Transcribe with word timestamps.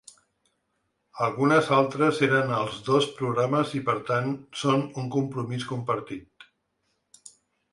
Algunes 1.25 1.67
altres 1.79 2.21
eren 2.27 2.53
als 2.61 2.79
dos 2.87 3.09
programes 3.19 3.75
i 3.81 3.83
per 3.91 3.95
tant 4.09 4.33
són 4.63 4.83
un 5.03 5.13
compromís 5.17 5.67
compartit. 5.75 6.49